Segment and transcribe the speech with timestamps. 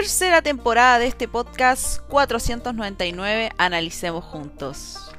[0.00, 5.12] Tercera temporada de este podcast 499 Analicemos Juntos.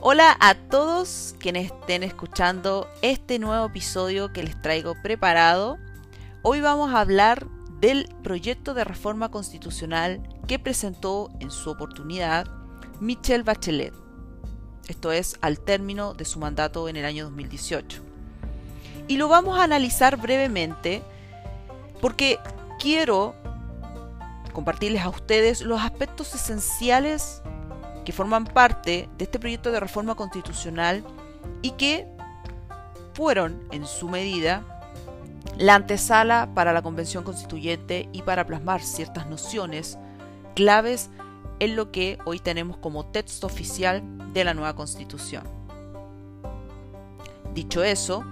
[0.00, 5.76] Hola a todos quienes estén escuchando este nuevo episodio que les traigo preparado.
[6.40, 7.46] Hoy vamos a hablar
[7.78, 12.46] del proyecto de reforma constitucional que presentó en su oportunidad
[13.00, 13.92] Michelle Bachelet.
[14.88, 18.00] Esto es al término de su mandato en el año 2018.
[19.08, 21.02] Y lo vamos a analizar brevemente
[22.00, 22.38] porque
[22.78, 23.34] quiero
[24.52, 27.42] compartirles a ustedes los aspectos esenciales
[28.04, 31.04] que forman parte de este proyecto de reforma constitucional
[31.62, 32.06] y que
[33.14, 34.62] fueron, en su medida,
[35.58, 39.98] la antesala para la Convención Constituyente y para plasmar ciertas nociones
[40.54, 41.10] claves
[41.58, 45.44] en lo que hoy tenemos como texto oficial de la nueva Constitución.
[47.54, 48.22] Dicho eso,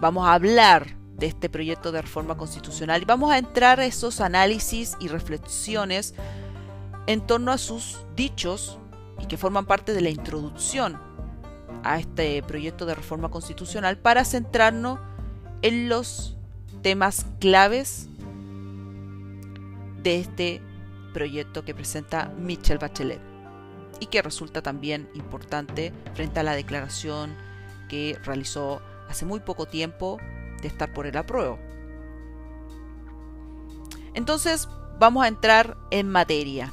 [0.00, 3.02] vamos a hablar de este proyecto de reforma constitucional.
[3.02, 6.14] Y vamos a entrar a esos análisis y reflexiones
[7.06, 8.78] en torno a sus dichos
[9.20, 10.98] y que forman parte de la introducción
[11.84, 14.98] a este proyecto de reforma constitucional para centrarnos
[15.62, 16.36] en los
[16.82, 18.08] temas claves
[20.02, 20.62] de este
[21.12, 23.20] proyecto que presenta Michelle Bachelet
[24.00, 27.36] y que resulta también importante frente a la declaración
[27.90, 30.18] que realizó hace muy poco tiempo
[30.60, 31.58] de estar por el apruebo.
[34.14, 36.72] Entonces, vamos a entrar en materia.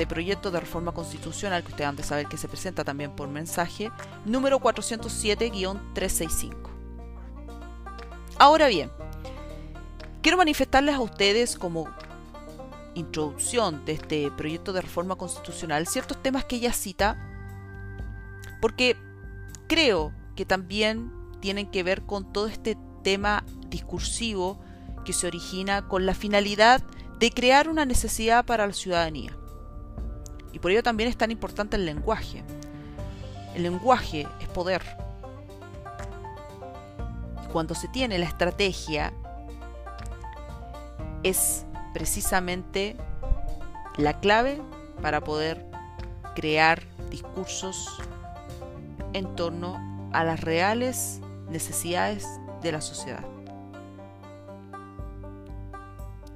[0.00, 3.28] este proyecto de reforma constitucional, que ustedes han de saber que se presenta también por
[3.28, 3.92] mensaje,
[4.24, 6.54] número 407-365.
[8.38, 8.90] Ahora bien,
[10.22, 11.86] quiero manifestarles a ustedes como
[12.94, 17.18] introducción de este proyecto de reforma constitucional ciertos temas que ella cita,
[18.62, 18.96] porque
[19.66, 24.58] creo que también tienen que ver con todo este tema discursivo
[25.04, 26.82] que se origina con la finalidad
[27.18, 29.36] de crear una necesidad para la ciudadanía.
[30.52, 32.42] Y por ello también es tan importante el lenguaje.
[33.54, 34.82] El lenguaje es poder.
[37.52, 39.12] Cuando se tiene la estrategia,
[41.22, 42.96] es precisamente
[43.96, 44.60] la clave
[45.02, 45.66] para poder
[46.34, 48.00] crear discursos
[49.12, 52.26] en torno a las reales necesidades
[52.62, 53.24] de la sociedad.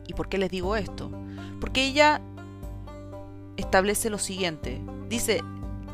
[0.07, 1.11] ¿Y por qué les digo esto?
[1.61, 2.21] Porque ella
[3.57, 4.81] establece lo siguiente.
[5.09, 5.43] Dice,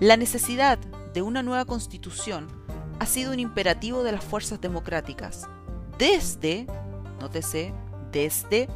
[0.00, 0.78] la necesidad
[1.12, 2.48] de una nueva constitución
[2.98, 5.48] ha sido un imperativo de las fuerzas democráticas
[6.00, 6.66] desde,
[7.20, 7.74] nótese,
[8.10, 8.68] desde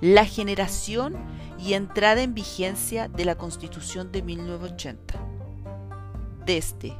[0.00, 1.16] la generación
[1.58, 5.14] y entrada en vigencia de la Constitución de 1980.
[6.44, 6.94] Desde.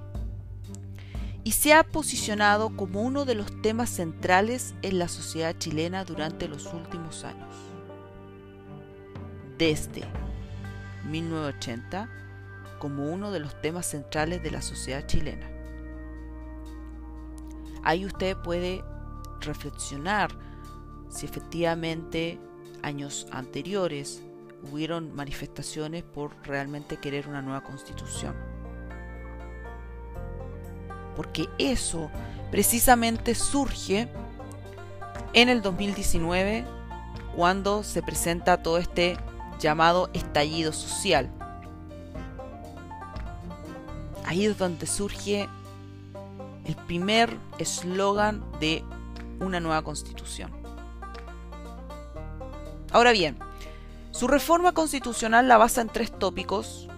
[1.45, 6.49] Y se ha posicionado como uno de los temas centrales en la sociedad chilena durante
[6.49, 7.55] los últimos años.
[9.57, 10.03] Desde
[11.05, 12.09] 1980
[12.79, 15.49] como uno de los temas centrales de la sociedad chilena.
[17.83, 18.85] Ahí usted puede
[19.41, 20.31] reflexionar
[21.09, 22.39] si efectivamente
[22.83, 24.23] años anteriores
[24.71, 28.35] hubieron manifestaciones por realmente querer una nueva constitución.
[31.15, 32.11] Porque eso
[32.51, 34.09] precisamente surge
[35.33, 36.65] en el 2019
[37.35, 39.17] cuando se presenta todo este
[39.59, 41.31] llamado estallido social.
[44.25, 45.49] Ahí es donde surge
[46.65, 48.85] el primer eslogan de
[49.41, 50.51] una nueva constitución.
[52.91, 53.39] Ahora bien,
[54.11, 56.89] su reforma constitucional la basa en tres tópicos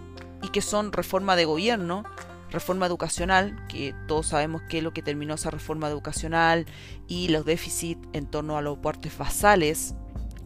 [0.43, 2.05] y que son reforma de gobierno,
[2.51, 6.67] reforma educacional, que todos sabemos que es lo que terminó esa reforma educacional
[7.09, 9.95] y los déficits en torno a los aportes basales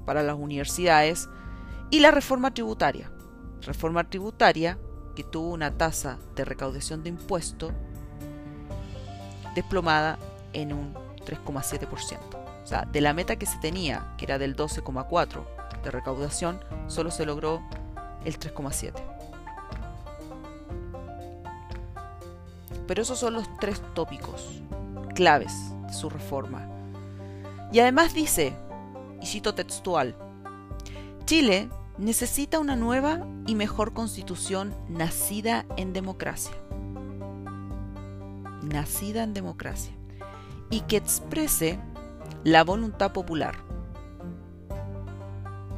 [0.04, 1.28] para las universidades,
[1.92, 3.12] y la reforma tributaria.
[3.60, 4.78] Reforma tributaria
[5.14, 7.70] que tuvo una tasa de recaudación de impuestos
[9.54, 10.18] desplomada
[10.54, 10.94] en un
[11.26, 12.18] 3,7%.
[12.64, 15.44] O sea, de la meta que se tenía, que era del 12,4%
[15.84, 17.60] de recaudación, solo se logró
[18.24, 18.94] el 3,7%.
[22.86, 24.62] Pero esos son los tres tópicos
[25.14, 25.52] claves
[25.88, 26.66] de su reforma.
[27.70, 28.54] Y además dice,
[29.20, 30.16] y cito textual,
[31.26, 31.68] Chile
[31.98, 36.54] necesita una nueva y mejor constitución nacida en democracia.
[38.62, 39.92] nacida en democracia
[40.70, 41.80] y que exprese
[42.44, 43.56] la voluntad popular.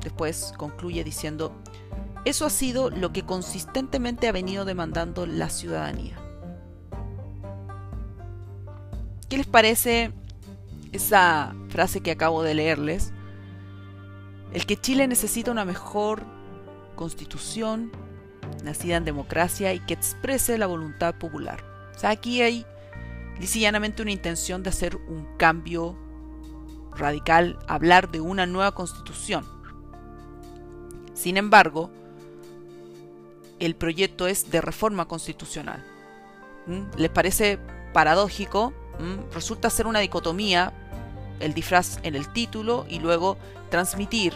[0.02, 1.52] Después concluye diciendo,
[2.26, 6.16] eso ha sido lo que consistentemente ha venido demandando la ciudadanía.
[9.30, 10.12] ¿Qué les parece
[10.92, 13.13] esa frase que acabo de leerles?
[14.54, 16.22] El que Chile necesita una mejor
[16.94, 17.90] constitución,
[18.62, 21.64] nacida en democracia y que exprese la voluntad popular.
[21.94, 22.64] O sea, aquí hay
[23.40, 25.96] llanamente una intención de hacer un cambio
[26.96, 29.44] radical, hablar de una nueva constitución.
[31.14, 31.90] Sin embargo,
[33.58, 35.84] el proyecto es de reforma constitucional.
[36.66, 36.96] ¿Mm?
[36.96, 37.58] ¿Les parece
[37.92, 38.72] paradójico?
[39.00, 39.32] ¿Mm?
[39.34, 40.72] Resulta ser una dicotomía
[41.40, 43.36] el disfraz en el título y luego
[43.70, 44.34] transmitir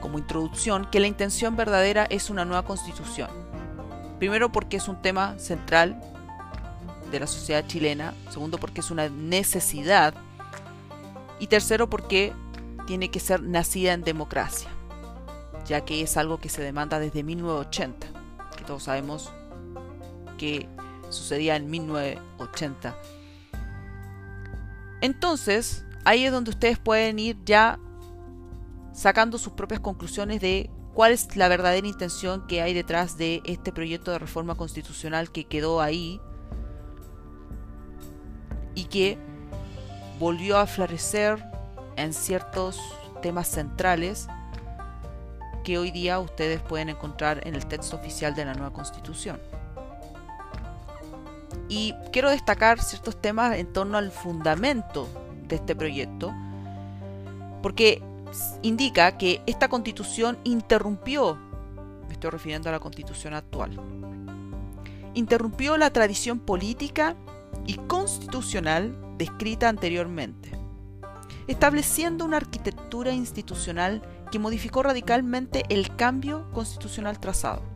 [0.00, 3.30] como introducción que la intención verdadera es una nueva constitución.
[4.18, 6.00] Primero porque es un tema central
[7.10, 10.14] de la sociedad chilena, segundo porque es una necesidad
[11.38, 12.32] y tercero porque
[12.86, 14.68] tiene que ser nacida en democracia,
[15.66, 18.06] ya que es algo que se demanda desde 1980,
[18.56, 19.32] que todos sabemos
[20.36, 20.68] que
[21.08, 22.94] sucedía en 1980.
[25.04, 27.78] Entonces, ahí es donde ustedes pueden ir ya
[28.94, 33.70] sacando sus propias conclusiones de cuál es la verdadera intención que hay detrás de este
[33.70, 36.22] proyecto de reforma constitucional que quedó ahí
[38.74, 39.18] y que
[40.18, 41.44] volvió a florecer
[41.96, 42.80] en ciertos
[43.20, 44.26] temas centrales
[45.64, 49.38] que hoy día ustedes pueden encontrar en el texto oficial de la nueva constitución.
[51.68, 55.08] Y quiero destacar ciertos temas en torno al fundamento
[55.48, 56.32] de este proyecto,
[57.62, 58.02] porque
[58.62, 61.36] indica que esta constitución interrumpió,
[62.06, 63.78] me estoy refiriendo a la constitución actual,
[65.14, 67.16] interrumpió la tradición política
[67.66, 70.50] y constitucional descrita anteriormente,
[71.46, 77.73] estableciendo una arquitectura institucional que modificó radicalmente el cambio constitucional trazado.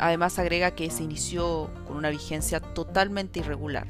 [0.00, 3.86] Además agrega que se inició con una vigencia totalmente irregular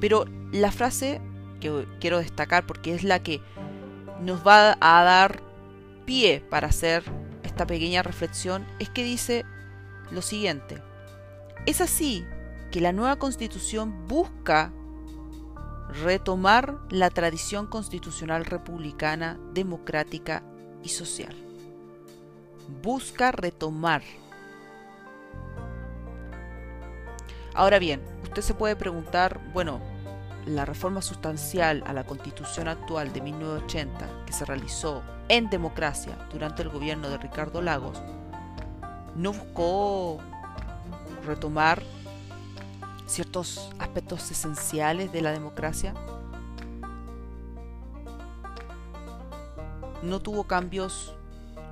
[0.00, 1.20] Pero la frase
[1.60, 3.40] que quiero destacar porque es la que
[4.20, 5.42] nos va a dar
[6.04, 7.04] pie para hacer
[7.42, 9.44] esta pequeña reflexión es que dice
[10.10, 10.82] lo siguiente.
[11.66, 12.24] Es así
[12.70, 14.72] que la nueva constitución busca
[16.04, 20.42] retomar la tradición constitucional republicana, democrática
[20.82, 21.47] y social.
[22.68, 24.02] Busca retomar.
[27.54, 29.80] Ahora bien, usted se puede preguntar, bueno,
[30.46, 36.62] la reforma sustancial a la constitución actual de 1980 que se realizó en democracia durante
[36.62, 38.00] el gobierno de Ricardo Lagos,
[39.16, 40.18] no buscó
[41.26, 41.82] retomar
[43.06, 45.94] ciertos aspectos esenciales de la democracia?
[50.02, 51.14] No tuvo cambios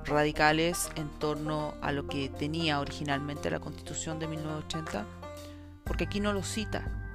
[0.07, 5.05] radicales en torno a lo que tenía originalmente la constitución de 1980?
[5.83, 7.07] Porque aquí no lo cita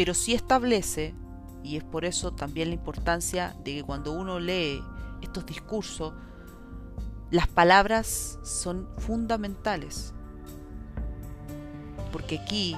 [0.00, 1.14] pero sí establece,
[1.62, 4.82] y es por eso también la importancia de que cuando uno lee
[5.20, 6.14] estos discursos,
[7.30, 10.14] las palabras son fundamentales,
[12.12, 12.74] porque aquí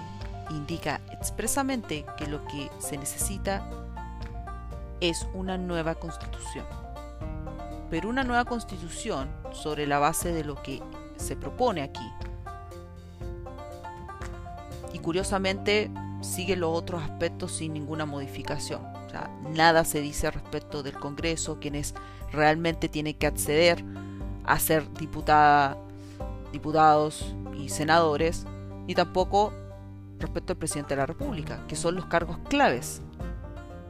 [0.50, 3.71] indica expresamente que lo que se necesita
[5.00, 6.82] es una nueva constitución.
[7.93, 10.83] Pero una nueva constitución sobre la base de lo que
[11.19, 12.11] se propone aquí.
[14.95, 15.91] Y curiosamente
[16.23, 18.81] sigue los otros aspectos sin ninguna modificación.
[19.51, 21.95] Nada se dice respecto del Congreso, quienes
[22.33, 23.85] realmente tienen que acceder
[24.47, 25.77] a ser diputada,
[26.51, 28.47] diputados y senadores,
[28.87, 29.53] ni tampoco
[30.19, 33.03] respecto al presidente de la República, que son los cargos claves.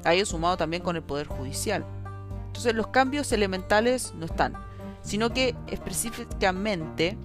[0.03, 1.85] A ello sumado también con el Poder Judicial.
[2.53, 4.53] Entonces los cambios elementales no están,
[5.01, 7.17] sino que específicamente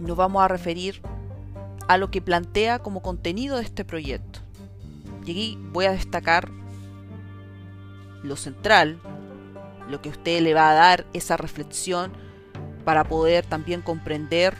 [0.00, 1.00] nos vamos a referir
[1.86, 4.40] a lo que plantea como contenido de este proyecto.
[5.24, 6.50] Y aquí voy a destacar
[8.24, 9.00] lo central,
[9.88, 12.12] lo que usted le va a dar esa reflexión
[12.84, 14.56] para poder también comprender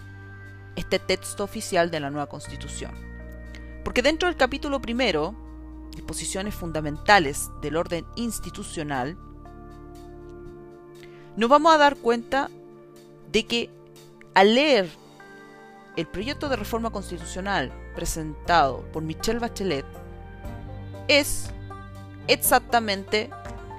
[0.77, 2.93] este texto oficial de la nueva constitución.
[3.85, 5.35] Porque dentro del capítulo primero,
[5.91, 9.19] disposiciones fundamentales del orden institucional,
[11.37, 12.51] nos vamos a dar cuenta
[13.31, 13.71] de que
[14.35, 14.89] al leer
[15.97, 19.87] el proyecto de reforma constitucional presentado por Michelle Bachelet
[21.09, 21.51] es
[22.27, 23.31] exactamente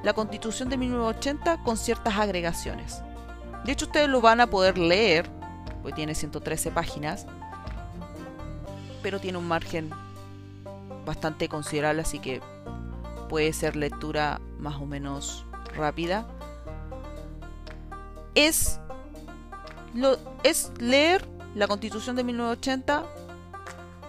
[0.04, 3.02] la constitución de 1980 con ciertas agregaciones.
[3.66, 5.30] De hecho, ustedes lo van a poder leer,
[5.82, 7.26] porque tiene 113 páginas,
[9.02, 9.90] pero tiene un margen
[11.06, 12.42] bastante considerable, así que
[13.30, 15.46] puede ser lectura más o menos
[15.76, 16.28] rápida.
[18.38, 18.80] Es,
[20.44, 23.04] es leer la constitución de 1980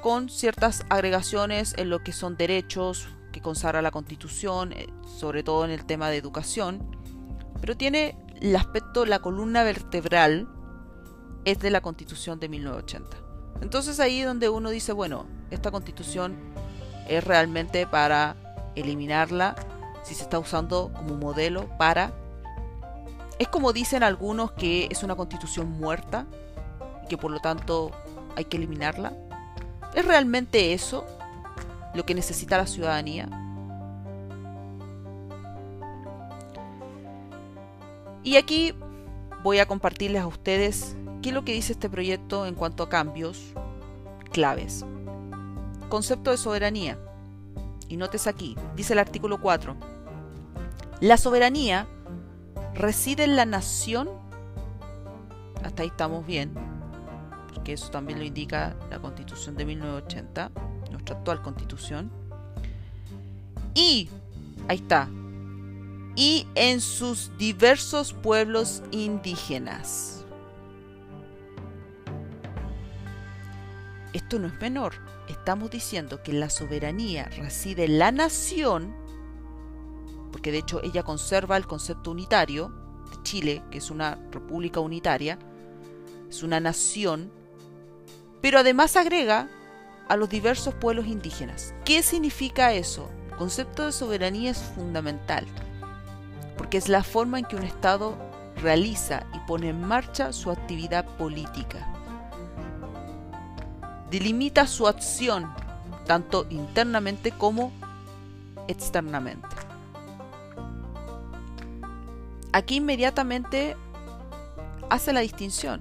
[0.03, 4.87] con ciertas agregaciones en lo que son derechos que consagra la constitución, eh,
[5.19, 6.95] sobre todo en el tema de educación,
[7.59, 10.47] pero tiene el aspecto, la columna vertebral
[11.47, 13.17] es de la constitución de 1980.
[13.63, 16.37] Entonces ahí donde uno dice, bueno, esta constitución
[17.09, 18.37] es realmente para
[18.77, 19.57] eliminarla,
[20.03, 22.13] si se está usando como modelo para...
[23.39, 26.27] Es como dicen algunos que es una constitución muerta
[27.05, 27.93] y que por lo tanto
[28.37, 29.13] hay que eliminarla.
[29.95, 31.05] ¿Es realmente eso
[31.95, 33.29] lo que necesita la ciudadanía?
[38.25, 38.75] Y aquí
[39.43, 42.89] voy a compartirles a ustedes qué es lo que dice este proyecto en cuanto a
[42.89, 43.55] cambios
[44.33, 44.85] claves.
[45.89, 46.99] Concepto de soberanía.
[47.89, 49.77] Y notes aquí, dice el artículo 4.
[51.01, 51.87] La soberanía
[52.75, 54.09] reside en la nación.
[55.63, 56.53] Hasta ahí estamos bien,
[57.53, 60.51] porque eso también lo indica la constitución de 1980,
[60.91, 62.11] nuestra actual constitución.
[63.75, 64.09] Y,
[64.69, 65.09] ahí está,
[66.17, 70.25] y en sus diversos pueblos indígenas.
[74.13, 74.95] Esto no es menor.
[75.29, 78.97] Estamos diciendo que la soberanía reside en la nación,
[80.31, 82.69] porque de hecho ella conserva el concepto unitario
[83.11, 85.39] de Chile, que es una república unitaria,
[86.29, 87.31] es una nación,
[88.41, 89.49] pero además agrega
[90.09, 91.75] a los diversos pueblos indígenas.
[91.85, 93.09] ¿Qué significa eso?
[93.31, 95.47] El concepto de soberanía es fundamental
[96.59, 98.15] porque es la forma en que un Estado
[98.61, 101.95] realiza y pone en marcha su actividad política.
[104.11, 105.51] Delimita su acción,
[106.05, 107.73] tanto internamente como
[108.67, 109.47] externamente.
[112.59, 113.77] Aquí inmediatamente
[114.91, 115.81] hace la distinción.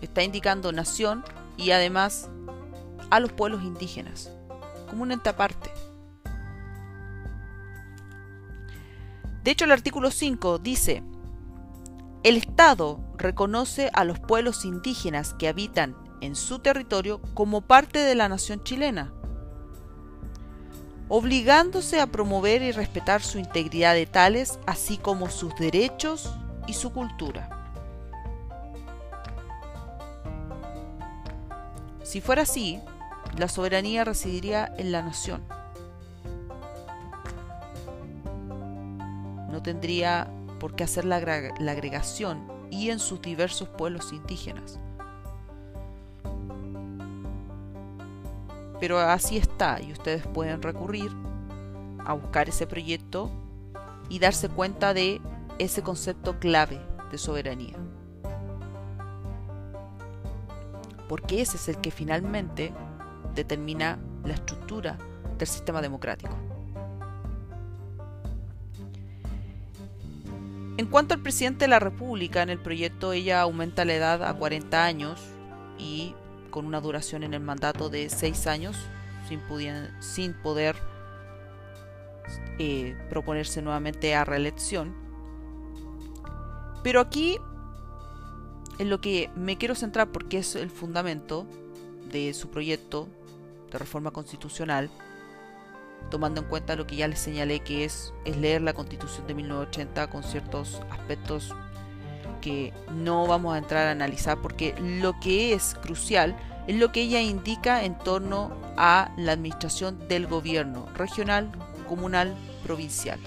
[0.00, 1.22] Está indicando nación
[1.56, 2.28] y además
[3.10, 4.32] a los pueblos indígenas,
[4.90, 5.70] como un ente aparte.
[9.44, 11.04] De hecho, el artículo 5 dice,
[12.24, 18.16] el Estado reconoce a los pueblos indígenas que habitan en su territorio como parte de
[18.16, 19.12] la nación chilena,
[21.08, 26.32] obligándose a promover y respetar su integridad de tales, así como sus derechos
[26.66, 27.50] y su cultura.
[32.02, 32.80] Si fuera así,
[33.36, 35.42] la soberanía residiría en la nación.
[39.56, 44.78] no tendría por qué hacer la, agregación y en sus diversos pueblos indígenas.
[48.80, 51.10] Pero así está y ustedes pueden recurrir
[52.04, 53.30] a buscar ese proyecto
[54.08, 55.20] y darse cuenta de
[55.58, 56.80] ese concepto clave
[57.10, 57.76] de soberanía.
[61.08, 62.72] Porque ese es el que finalmente
[63.34, 64.98] determina la estructura
[65.38, 66.34] del sistema democrático.
[70.78, 74.34] En cuanto al presidente de la República, en el proyecto ella aumenta la edad a
[74.34, 75.20] 40 años
[75.78, 76.14] y
[76.56, 78.78] con una duración en el mandato de 6 años
[79.28, 79.42] sin,
[80.00, 80.74] sin poder
[82.58, 84.96] eh, proponerse nuevamente a reelección.
[86.82, 87.36] Pero aquí
[88.78, 91.46] en lo que me quiero centrar porque es el fundamento
[92.10, 93.06] de su proyecto
[93.70, 94.88] de reforma constitucional
[96.10, 99.34] tomando en cuenta lo que ya les señalé que es, es leer la constitución de
[99.34, 101.54] 1980 con ciertos aspectos
[102.92, 106.36] no vamos a entrar a analizar porque lo que es crucial
[106.66, 111.50] es lo que ella indica en torno a la administración del gobierno regional,
[111.88, 113.18] comunal, provincial.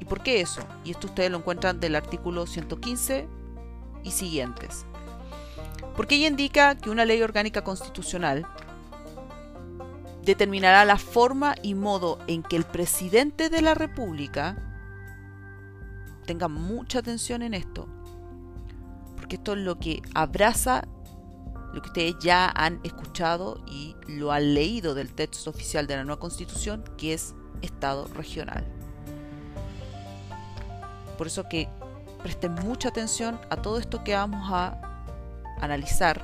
[0.00, 0.62] ¿Y por qué eso?
[0.84, 3.26] Y esto ustedes lo encuentran del artículo 115
[4.04, 4.84] y siguientes.
[5.96, 8.46] Porque ella indica que una ley orgánica constitucional
[10.24, 14.67] determinará la forma y modo en que el presidente de la República
[16.28, 17.88] tenga mucha atención en esto,
[19.16, 20.86] porque esto es lo que abraza
[21.72, 26.04] lo que ustedes ya han escuchado y lo han leído del texto oficial de la
[26.04, 28.64] nueva constitución, que es Estado regional.
[31.16, 31.68] Por eso que
[32.22, 34.78] presten mucha atención a todo esto que vamos a
[35.62, 36.22] analizar,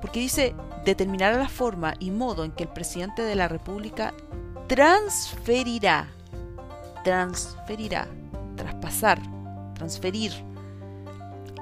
[0.00, 0.54] porque dice
[0.86, 4.14] determinará la forma y modo en que el presidente de la República
[4.66, 6.08] transferirá,
[7.04, 8.08] transferirá,
[8.84, 9.20] traspasar,
[9.74, 10.32] transferir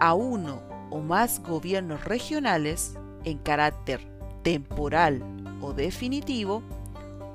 [0.01, 4.01] a uno o más gobiernos regionales en carácter
[4.43, 5.23] temporal
[5.61, 6.63] o definitivo,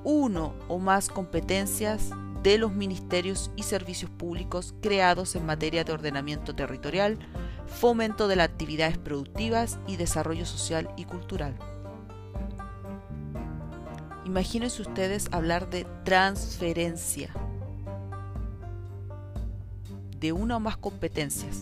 [0.04, 2.10] uno o más competencias
[2.44, 7.18] de los ministerios y servicios públicos creados en materia de ordenamiento territorial,
[7.66, 11.56] fomento de las actividades productivas y desarrollo social y cultural.
[14.26, 17.34] Imagínense ustedes hablar de transferencia
[20.20, 21.62] de una o más competencias.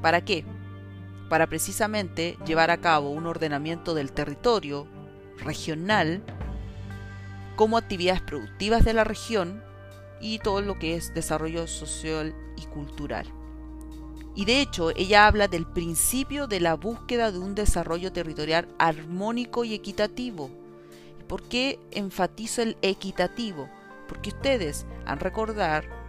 [0.00, 0.44] ¿Para qué?
[1.28, 4.86] Para precisamente llevar a cabo un ordenamiento del territorio
[5.38, 6.22] regional
[7.56, 9.62] como actividades productivas de la región
[10.20, 13.26] y todo lo que es desarrollo social y cultural.
[14.34, 19.64] Y de hecho, ella habla del principio de la búsqueda de un desarrollo territorial armónico
[19.64, 20.50] y equitativo.
[21.28, 23.68] ¿Por qué enfatizo el equitativo?
[24.08, 26.01] Porque ustedes han recordar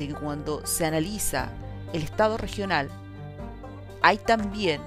[0.00, 1.50] de que cuando se analiza
[1.92, 2.88] el Estado regional,
[4.00, 4.80] hay también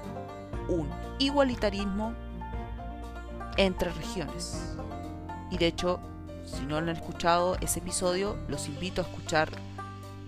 [0.68, 0.90] un
[1.20, 2.12] igualitarismo
[3.56, 4.74] entre regiones.
[5.52, 6.00] Y de hecho,
[6.44, 9.50] si no han escuchado ese episodio, los invito a escuchar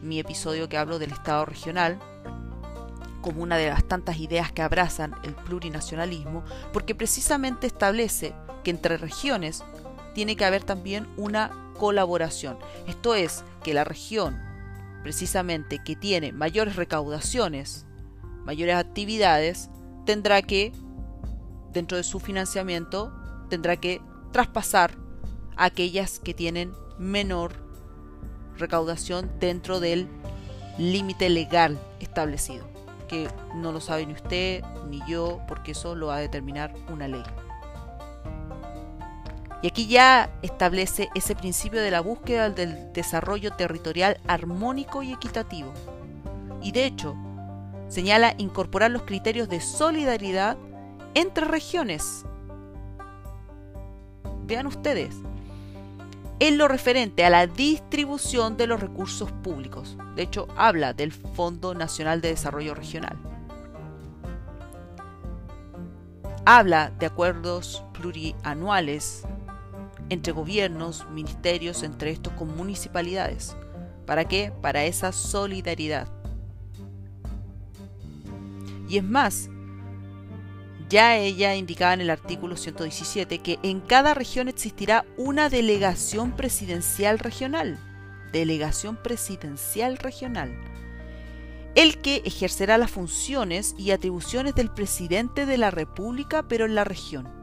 [0.02, 1.98] mi episodio que hablo del Estado regional
[3.20, 8.98] como una de las tantas ideas que abrazan el plurinacionalismo, porque precisamente establece que entre
[8.98, 9.64] regiones
[10.14, 12.56] tiene que haber también una colaboración.
[12.86, 14.40] Esto es, que la región,
[15.06, 17.86] precisamente que tiene mayores recaudaciones,
[18.42, 19.70] mayores actividades,
[20.04, 20.72] tendrá que,
[21.72, 23.12] dentro de su financiamiento,
[23.48, 24.98] tendrá que traspasar
[25.56, 27.52] a aquellas que tienen menor
[28.58, 30.08] recaudación dentro del
[30.76, 32.66] límite legal establecido,
[33.06, 37.06] que no lo sabe ni usted ni yo, porque eso lo va a determinar una
[37.06, 37.22] ley.
[39.62, 45.72] Y aquí ya establece ese principio de la búsqueda del desarrollo territorial armónico y equitativo.
[46.62, 47.16] Y de hecho,
[47.88, 50.56] señala incorporar los criterios de solidaridad
[51.14, 52.24] entre regiones.
[54.44, 55.16] Vean ustedes,
[56.38, 59.96] en lo referente a la distribución de los recursos públicos.
[60.14, 63.16] De hecho, habla del Fondo Nacional de Desarrollo Regional.
[66.44, 69.24] Habla de acuerdos plurianuales
[70.08, 73.56] entre gobiernos, ministerios, entre estos con municipalidades.
[74.06, 74.52] ¿Para qué?
[74.62, 76.08] Para esa solidaridad.
[78.88, 79.50] Y es más,
[80.88, 87.18] ya ella indicaba en el artículo 117 que en cada región existirá una delegación presidencial
[87.18, 87.78] regional.
[88.32, 90.56] Delegación presidencial regional.
[91.74, 96.84] El que ejercerá las funciones y atribuciones del presidente de la República, pero en la
[96.84, 97.35] región.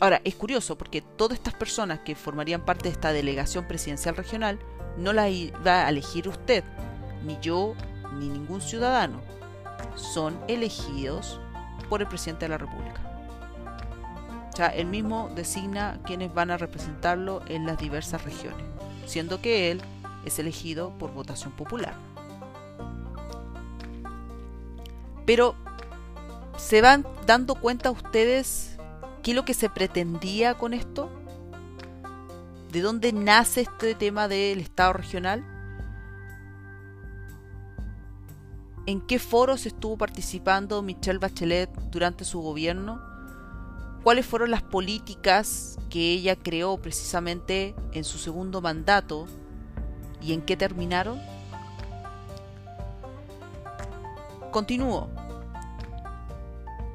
[0.00, 4.58] Ahora, es curioso porque todas estas personas que formarían parte de esta delegación presidencial regional
[4.96, 5.30] no las
[5.64, 6.64] va a elegir usted,
[7.22, 7.74] ni yo,
[8.18, 9.20] ni ningún ciudadano.
[9.96, 11.38] Son elegidos
[11.90, 13.02] por el presidente de la República.
[14.50, 18.64] O sea, él mismo designa quienes van a representarlo en las diversas regiones,
[19.04, 19.82] siendo que él
[20.24, 21.94] es elegido por votación popular.
[25.26, 25.54] Pero,
[26.56, 28.69] ¿se van dando cuenta ustedes
[29.30, 31.08] qué es lo que se pretendía con esto?
[32.72, 35.44] ¿De dónde nace este tema del Estado regional?
[38.86, 43.00] en qué foros estuvo participando Michelle Bachelet durante su gobierno,
[44.02, 49.26] cuáles fueron las políticas que ella creó precisamente en su segundo mandato
[50.20, 51.20] y en qué terminaron.
[54.50, 55.19] Continúo.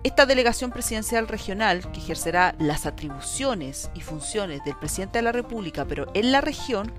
[0.05, 5.83] Esta delegación presidencial regional, que ejercerá las atribuciones y funciones del presidente de la República,
[5.85, 6.93] pero en la región,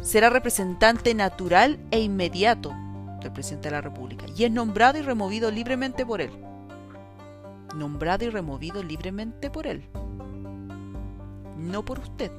[0.00, 2.74] será representante natural e inmediato
[3.22, 6.30] el presidente de la República, y es nombrado y removido libremente por él.
[7.74, 9.84] Nombrado y removido libremente por él.
[11.58, 12.32] No por usted.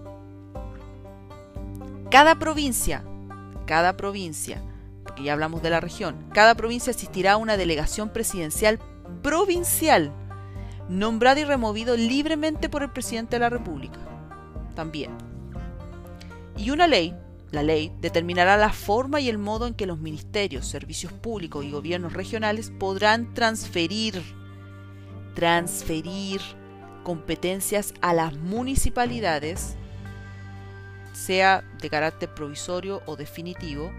[2.09, 3.03] Cada provincia,
[3.67, 4.59] cada provincia,
[5.03, 8.79] porque ya hablamos de la región, cada provincia asistirá a una delegación presidencial
[9.21, 10.11] provincial,
[10.89, 13.99] nombrado y removido libremente por el presidente de la República.
[14.75, 15.11] También.
[16.55, 17.15] Y una ley
[17.51, 21.71] la ley determinará la forma y el modo en que los ministerios, servicios públicos y
[21.71, 24.21] gobiernos regionales podrán transferir,
[25.33, 26.41] transferir
[27.03, 29.77] competencias a las municipalidades,
[31.13, 33.91] sea de carácter provisorio o definitivo,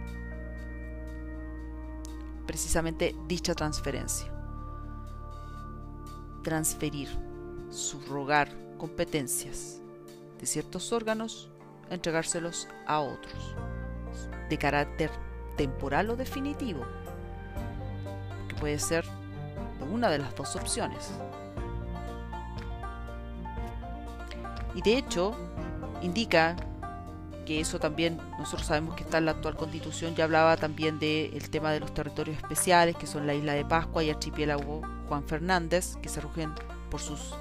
[2.46, 4.37] precisamente dicha transferencia.
[6.48, 7.10] Transferir,
[7.68, 9.82] subrogar competencias
[10.40, 11.50] de ciertos órganos
[11.90, 13.54] entregárselos a otros.
[14.48, 15.10] de carácter
[15.58, 16.86] temporal o definitivo,
[18.48, 19.04] que puede ser
[19.92, 21.10] una de las dos opciones.
[24.74, 25.36] Y de hecho,
[26.00, 26.56] indica
[27.44, 31.50] que eso también, nosotros sabemos que está en la actual constitución, ya hablaba también del
[31.50, 35.96] tema de los territorios especiales, que son la isla de Pascua y archipiélago Juan Fernández,
[36.02, 36.52] que se rugen
[36.90, 37.34] por sus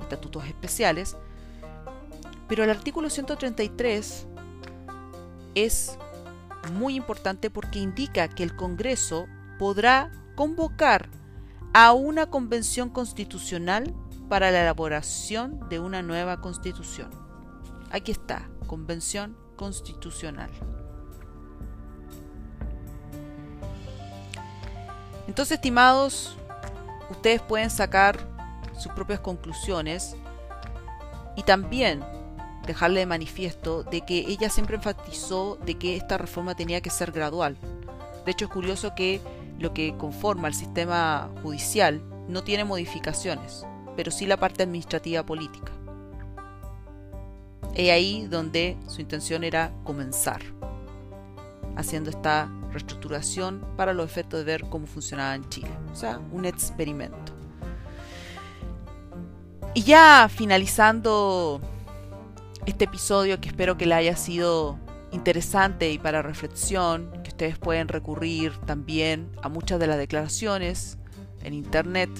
[0.00, 1.16] estatutos especiales.
[2.48, 4.26] Pero el artículo 133
[5.54, 5.98] es
[6.72, 9.26] muy importante porque indica que el Congreso
[9.58, 11.08] podrá convocar
[11.72, 13.94] a una convención constitucional
[14.28, 17.10] para la elaboración de una nueva constitución.
[17.90, 20.50] Aquí está, convención constitucional.
[25.26, 26.36] Entonces, estimados,
[27.14, 28.18] ustedes pueden sacar
[28.78, 30.16] sus propias conclusiones
[31.36, 32.04] y también
[32.66, 37.12] dejarle de manifiesto de que ella siempre enfatizó de que esta reforma tenía que ser
[37.12, 37.56] gradual.
[38.24, 39.20] De hecho, es curioso que
[39.58, 45.72] lo que conforma el sistema judicial no tiene modificaciones, pero sí la parte administrativa política.
[47.74, 50.40] Es ahí donde su intención era comenzar,
[51.76, 55.70] haciendo esta reestructuración para los efectos de ver cómo funcionaba en Chile.
[55.92, 57.32] O sea, un experimento.
[59.74, 61.60] Y ya finalizando
[62.66, 64.78] este episodio que espero que le haya sido
[65.10, 70.98] interesante y para reflexión, que ustedes pueden recurrir también a muchas de las declaraciones
[71.42, 72.10] en internet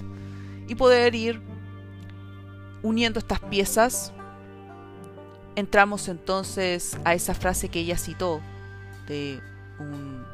[0.69, 1.41] y poder ir
[2.83, 4.13] uniendo estas piezas
[5.57, 8.41] entramos entonces a esa frase que ella citó
[9.07, 9.41] de
[9.79, 10.25] un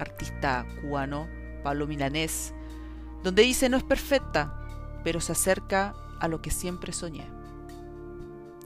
[0.00, 1.28] artista cubano,
[1.62, 2.54] Pablo Milanés,
[3.22, 7.26] donde dice no es perfecta, pero se acerca a lo que siempre soñé.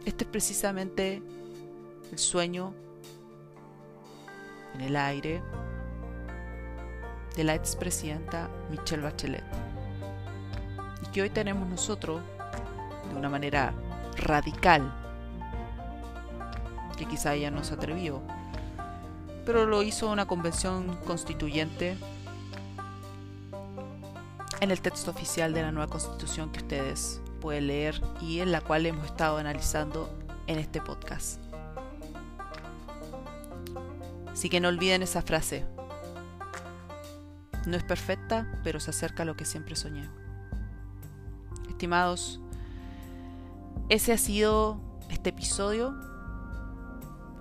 [0.05, 1.23] Este es precisamente
[2.13, 2.75] el sueño
[4.75, 5.43] en el aire
[7.37, 9.45] de la expresidenta Michelle Bachelet.
[11.03, 12.21] Y que hoy tenemos nosotros
[13.11, 13.73] de una manera
[14.17, 14.93] radical
[16.97, 18.23] que quizá ella no se atrevió,
[19.45, 21.97] pero lo hizo una convención constituyente
[24.61, 28.61] en el texto oficial de la nueva constitución que ustedes pueden leer y en la
[28.61, 30.11] cual hemos estado analizando
[30.47, 31.41] en este podcast.
[34.33, 35.65] Así que no olviden esa frase.
[37.67, 40.09] No es perfecta, pero se acerca a lo que siempre soñé.
[41.69, 42.41] Estimados,
[43.89, 44.81] ese ha sido
[45.11, 45.95] este episodio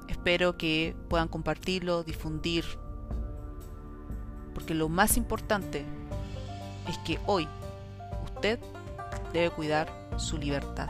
[0.08, 2.66] Espero que puedan compartirlo, difundir,
[4.54, 5.86] porque lo más importante
[6.88, 7.48] es que hoy
[8.26, 8.60] usted
[9.32, 10.89] debe cuidar su libertad.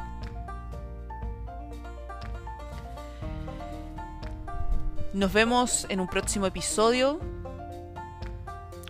[5.13, 7.19] Nos vemos en un próximo episodio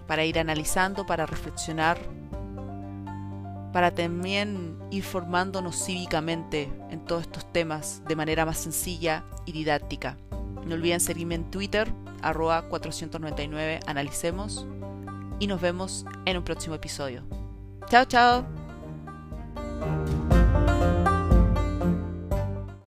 [0.07, 1.97] para ir analizando, para reflexionar,
[3.73, 10.17] para también ir formándonos cívicamente en todos estos temas de manera más sencilla y didáctica.
[10.65, 14.65] No olviden seguirme en Twitter, arroba 499 analicemos
[15.39, 17.23] y nos vemos en un próximo episodio.
[17.89, 18.45] Chao, chao.